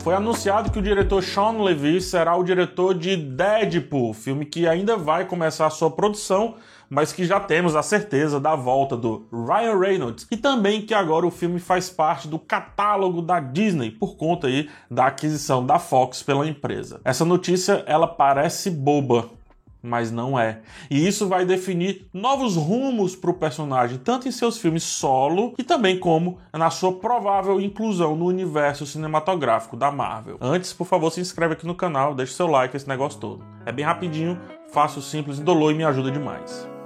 [0.00, 4.96] Foi anunciado que o diretor Sean Levy será o diretor de Deadpool, filme que ainda
[4.96, 6.54] vai começar sua produção,
[6.88, 11.26] mas que já temos a certeza da volta do Ryan Reynolds e também que agora
[11.26, 16.22] o filme faz parte do catálogo da Disney por conta aí da aquisição da Fox
[16.22, 17.00] pela empresa.
[17.04, 19.28] Essa notícia ela parece boba,
[19.88, 20.60] mas não é.
[20.90, 25.64] E isso vai definir novos rumos para o personagem, tanto em seus filmes solo e
[25.64, 30.36] também como na sua provável inclusão no universo cinematográfico da Marvel.
[30.40, 33.44] Antes, por favor, se inscreve aqui no canal, deixe seu like, esse negócio todo.
[33.64, 34.38] É bem rapidinho,
[34.70, 36.77] fácil, simples, indolor e me ajuda demais.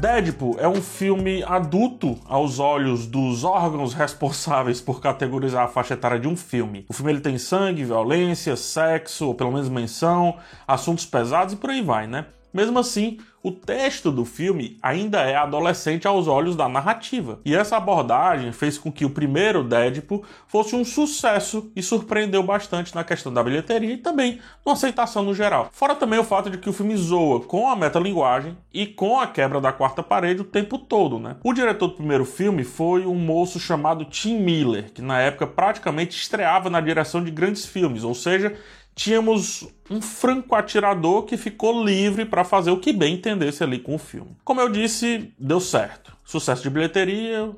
[0.00, 6.18] Deadpool é um filme adulto aos olhos dos órgãos responsáveis por categorizar a faixa etária
[6.18, 6.84] de um filme.
[6.88, 10.36] O filme ele tem sangue, violência, sexo, ou pelo menos menção,
[10.66, 12.26] assuntos pesados e por aí vai, né?
[12.54, 17.40] Mesmo assim, o texto do filme ainda é adolescente aos olhos da narrativa.
[17.44, 22.94] E essa abordagem fez com que o primeiro Deadpool fosse um sucesso e surpreendeu bastante
[22.94, 25.68] na questão da bilheteria e também na aceitação no geral.
[25.72, 29.26] Fora também o fato de que o filme zoa com a metalinguagem e com a
[29.26, 31.36] quebra da quarta parede o tempo todo, né?
[31.42, 36.16] O diretor do primeiro filme foi um moço chamado Tim Miller, que na época praticamente
[36.16, 38.56] estreava na direção de grandes filmes, ou seja,
[38.94, 43.94] tínhamos um franco atirador que ficou livre para fazer o que bem entendesse ali com
[43.94, 44.36] o filme.
[44.44, 46.16] Como eu disse, deu certo.
[46.24, 47.50] Sucesso de bilheteria,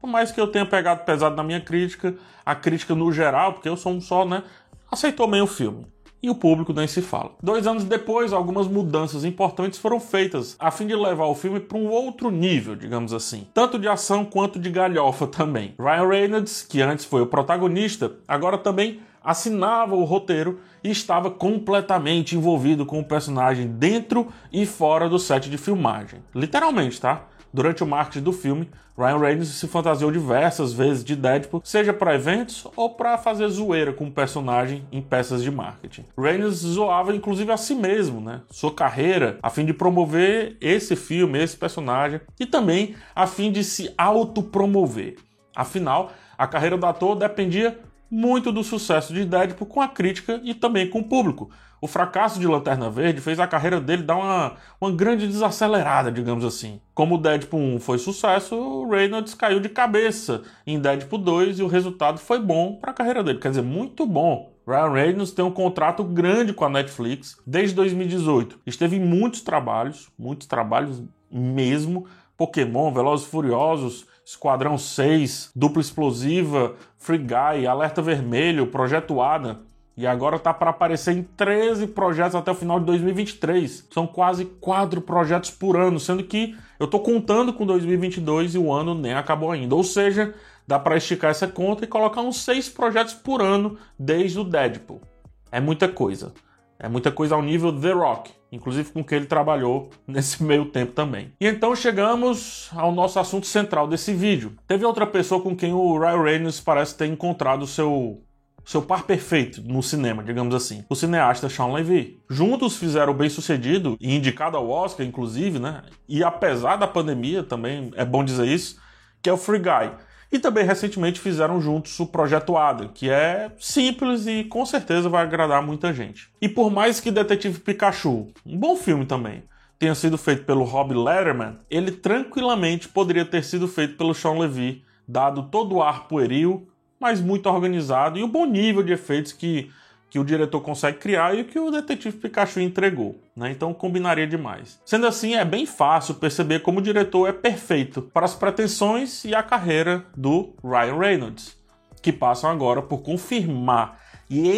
[0.00, 3.68] por mais que eu tenha pegado pesado na minha crítica, a crítica no geral, porque
[3.68, 4.42] eu sou um só, né,
[4.90, 5.86] aceitou bem o filme.
[6.22, 7.32] E o público nem se fala.
[7.42, 11.76] Dois anos depois, algumas mudanças importantes foram feitas a fim de levar o filme para
[11.76, 15.74] um outro nível, digamos assim, tanto de ação quanto de galhofa também.
[15.76, 20.60] Ryan Reynolds, que antes foi o protagonista, agora também assinava o roteiro
[20.90, 26.20] estava completamente envolvido com o personagem dentro e fora do set de filmagem.
[26.34, 27.26] Literalmente, tá?
[27.52, 32.14] Durante o marketing do filme, Ryan Reynolds se fantasiou diversas vezes de Deadpool, seja para
[32.14, 36.04] eventos ou para fazer zoeira com o personagem em peças de marketing.
[36.18, 38.42] Reynolds zoava inclusive a si mesmo, né?
[38.50, 43.64] Sua carreira, a fim de promover esse filme, esse personagem, e também a fim de
[43.64, 45.16] se autopromover.
[45.54, 47.78] Afinal, a carreira do ator dependia
[48.12, 51.50] muito do sucesso de Deadpool com a crítica e também com o público.
[51.80, 56.44] O fracasso de Lanterna Verde fez a carreira dele dar uma, uma grande desacelerada, digamos
[56.44, 56.78] assim.
[56.94, 61.66] Como Deadpool 1 foi sucesso, o Reynolds caiu de cabeça em Deadpool 2 e o
[61.66, 64.52] resultado foi bom para a carreira dele, quer dizer, muito bom.
[64.66, 68.60] Ryan Reynolds tem um contrato grande com a Netflix desde 2018.
[68.66, 72.06] Esteve em muitos trabalhos, muitos trabalhos mesmo.
[72.36, 79.60] Pokémon, Velozes Furiosos, Esquadrão 6, Dupla Explosiva, Free Guy, Alerta Vermelho, Projeto Ada.
[79.94, 83.88] E agora tá para aparecer em 13 projetos até o final de 2023.
[83.92, 88.72] São quase 4 projetos por ano, sendo que eu tô contando com 2022 e o
[88.72, 89.74] ano nem acabou ainda.
[89.74, 90.34] Ou seja,
[90.66, 95.02] dá para esticar essa conta e colocar uns 6 projetos por ano desde o Deadpool.
[95.50, 96.32] É muita coisa.
[96.82, 100.90] É muita coisa ao nível The Rock, inclusive com que ele trabalhou nesse meio tempo
[100.90, 101.32] também.
[101.40, 104.56] E então chegamos ao nosso assunto central desse vídeo.
[104.66, 108.20] Teve outra pessoa com quem o Ryan Reynolds parece ter encontrado seu
[108.64, 112.20] seu par perfeito no cinema, digamos assim, o cineasta Sean Levy.
[112.30, 115.82] Juntos fizeram bem sucedido e indicado ao Oscar, inclusive, né?
[116.08, 118.80] E apesar da pandemia, também é bom dizer isso,
[119.20, 119.90] que é o Free Guy.
[120.32, 125.22] E também recentemente fizeram juntos o Projeto Ada, que é simples e com certeza vai
[125.22, 126.30] agradar muita gente.
[126.40, 129.44] E por mais que Detetive Pikachu, um bom filme também,
[129.78, 134.82] tenha sido feito pelo Rob Letterman, ele tranquilamente poderia ter sido feito pelo Sean Levy,
[135.06, 136.66] dado todo o ar pueril,
[136.98, 139.70] mas muito organizado e o bom nível de efeitos que
[140.12, 143.50] que o diretor consegue criar e o que o detetive Pikachu entregou, né?
[143.50, 144.78] Então combinaria demais.
[144.84, 149.34] Sendo assim, é bem fácil perceber como o diretor é perfeito para as pretensões e
[149.34, 151.56] a carreira do Ryan Reynolds,
[152.02, 154.50] que passam agora por confirmar e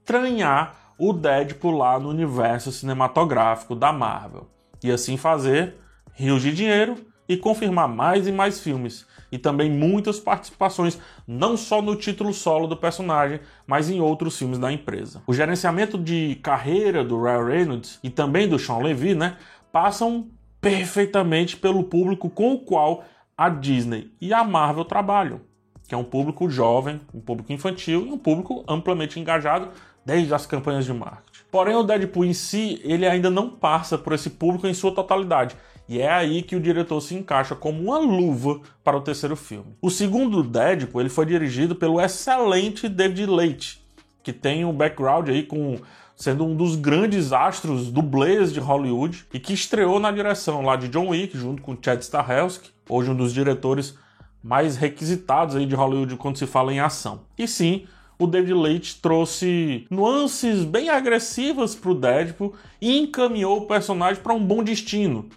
[0.00, 4.48] entranhar o Deadpool lá no universo cinematográfico da Marvel.
[4.80, 5.74] E assim fazer
[6.12, 6.94] rios de dinheiro
[7.28, 10.96] e confirmar mais e mais filmes e também muitas participações,
[11.26, 15.22] não só no título solo do personagem, mas em outros filmes da empresa.
[15.26, 19.36] O gerenciamento de carreira do Ryan Reynolds e também do Sean Levy, né,
[19.72, 20.28] passam
[20.60, 23.04] perfeitamente pelo público com o qual
[23.36, 25.40] a Disney e a Marvel trabalham,
[25.88, 29.70] que é um público jovem, um público infantil e um público amplamente engajado
[30.04, 31.44] desde as campanhas de marketing.
[31.50, 35.56] Porém, o Deadpool em si, ele ainda não passa por esse público em sua totalidade.
[35.88, 39.76] E é aí que o diretor se encaixa como uma luva para o terceiro filme.
[39.80, 43.84] O segundo Deadpool ele foi dirigido pelo excelente David Leite,
[44.22, 45.78] que tem um background aí com
[46.16, 50.88] sendo um dos grandes astros Blaze de Hollywood e que estreou na direção lá de
[50.88, 53.98] John Wick junto com Chad Stahelski, hoje um dos diretores
[54.42, 57.22] mais requisitados aí de Hollywood quando se fala em ação.
[57.36, 57.86] E sim,
[58.24, 64.34] o David Leitch trouxe nuances bem agressivas para o Deadpool e encaminhou o personagem para
[64.34, 65.28] um bom destino,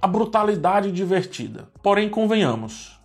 [0.00, 1.68] a brutalidade divertida.
[1.82, 3.00] Porém, convenhamos,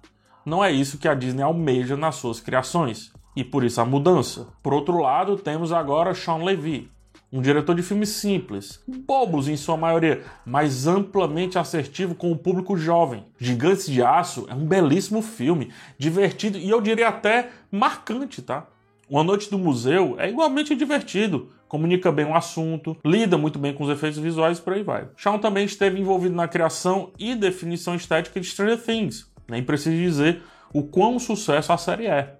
[0.45, 4.47] não é isso que a Disney almeja nas suas criações, e por isso a mudança.
[4.61, 6.91] Por outro lado, temos agora Sean Levy,
[7.31, 12.75] um diretor de filmes simples, bobos em sua maioria, mas amplamente assertivo com o público
[12.75, 13.25] jovem.
[13.39, 18.67] Gigantes de Aço é um belíssimo filme, divertido e eu diria até marcante, tá?
[19.11, 23.83] Uma Noite do Museu é igualmente divertido, comunica bem o assunto, lida muito bem com
[23.83, 25.09] os efeitos visuais e por aí vai.
[25.17, 30.41] Shawn também esteve envolvido na criação e definição estética de Stranger Things, nem preciso dizer
[30.73, 32.37] o quão sucesso a série é.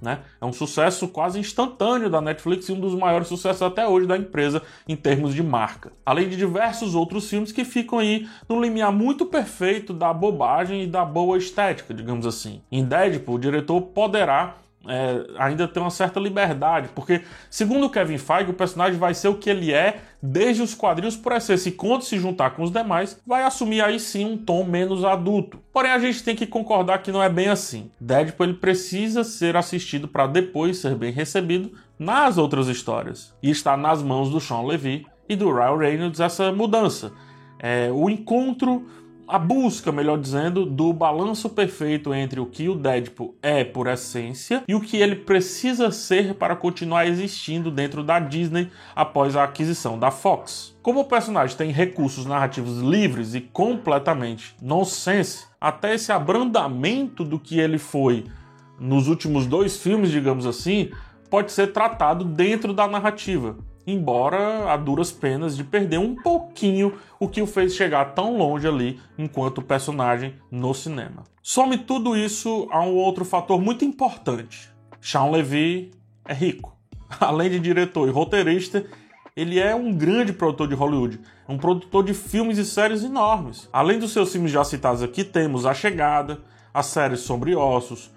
[0.00, 0.20] Né?
[0.40, 4.16] É um sucesso quase instantâneo da Netflix e um dos maiores sucessos até hoje da
[4.16, 5.92] empresa em termos de marca.
[6.04, 10.86] Além de diversos outros filmes que ficam aí no limiar muito perfeito da bobagem e
[10.86, 12.62] da boa estética, digamos assim.
[12.72, 14.56] Em Deadpool, o diretor poderá
[14.88, 19.28] é, ainda tem uma certa liberdade, porque, segundo o Kevin Feige, o personagem vai ser
[19.28, 22.70] o que ele é desde os quadrinhos por essência, e quando se juntar com os
[22.70, 25.58] demais, vai assumir aí sim um tom menos adulto.
[25.72, 27.90] Porém, a gente tem que concordar que não é bem assim.
[28.00, 33.34] Deadpool ele precisa ser assistido para depois ser bem recebido nas outras histórias.
[33.42, 37.12] E está nas mãos do Sean Levy e do Ryan Reynolds essa mudança.
[37.58, 38.86] É, o encontro
[39.28, 44.62] a busca, melhor dizendo, do balanço perfeito entre o que o Deadpool é por essência
[44.68, 49.98] e o que ele precisa ser para continuar existindo dentro da Disney após a aquisição
[49.98, 50.76] da Fox.
[50.82, 57.58] Como o personagem tem recursos narrativos livres e completamente nonsense, até esse abrandamento do que
[57.58, 58.24] ele foi
[58.78, 60.90] nos últimos dois filmes, digamos assim,
[61.28, 67.28] pode ser tratado dentro da narrativa embora a duras penas de perder um pouquinho o
[67.28, 71.24] que o fez chegar tão longe ali enquanto personagem no cinema.
[71.42, 74.68] Some tudo isso a um outro fator muito importante.
[75.00, 75.92] Sean Levy
[76.24, 76.76] é rico.
[77.20, 78.84] Além de diretor e roteirista,
[79.36, 83.68] ele é um grande produtor de Hollywood, um produtor de filmes e séries enormes.
[83.72, 86.40] Além dos seus filmes já citados aqui, temos A Chegada,
[86.72, 88.10] a série Sobre Ossos,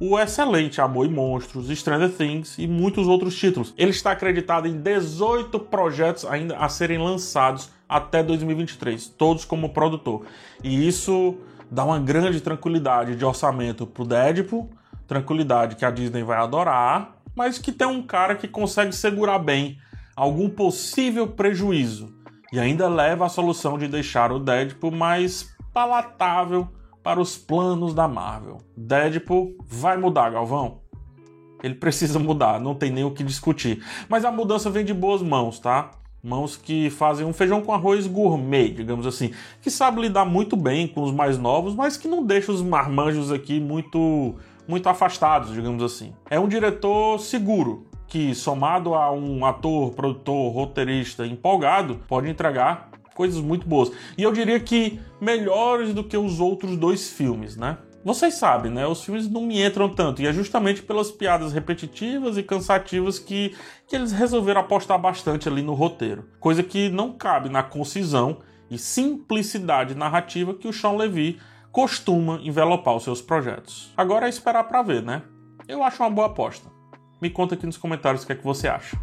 [0.00, 3.74] o excelente Amor e Monstros, Stranger Things e muitos outros títulos.
[3.76, 10.24] Ele está acreditado em 18 projetos ainda a serem lançados até 2023, todos como produtor.
[10.64, 11.36] E isso
[11.70, 14.70] dá uma grande tranquilidade de orçamento para o Deadpool,
[15.06, 19.78] tranquilidade que a Disney vai adorar, mas que tem um cara que consegue segurar bem
[20.16, 22.14] algum possível prejuízo
[22.50, 26.68] e ainda leva a solução de deixar o Deadpool mais palatável
[27.02, 28.58] para os planos da Marvel.
[28.76, 30.80] Deadpool vai mudar, Galvão?
[31.62, 33.84] Ele precisa mudar, não tem nem o que discutir.
[34.08, 35.90] Mas a mudança vem de boas mãos, tá?
[36.22, 39.32] Mãos que fazem um feijão com arroz gourmet, digamos assim,
[39.62, 43.32] que sabe lidar muito bem com os mais novos, mas que não deixa os marmanjos
[43.32, 44.34] aqui muito
[44.68, 46.12] muito afastados, digamos assim.
[46.30, 52.89] É um diretor seguro, que somado a um ator, produtor, roteirista empolgado, pode entregar
[53.20, 53.92] coisas muito boas.
[54.16, 57.76] E eu diria que melhores do que os outros dois filmes, né?
[58.02, 58.86] Vocês sabem, né?
[58.86, 63.54] Os filmes não me entram tanto, e é justamente pelas piadas repetitivas e cansativas que,
[63.86, 66.30] que eles resolveram apostar bastante ali no roteiro.
[66.40, 68.38] Coisa que não cabe na concisão
[68.70, 71.38] e simplicidade narrativa que o Sean Levy
[71.70, 73.92] costuma envelopar os seus projetos.
[73.98, 75.20] Agora é esperar para ver, né?
[75.68, 76.70] Eu acho uma boa aposta.
[77.20, 78.96] Me conta aqui nos comentários o que é que você acha.